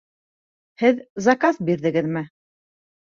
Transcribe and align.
Һеҙ 0.83 1.03
заказ 1.27 1.61
бирҙегеҙме? 1.71 2.25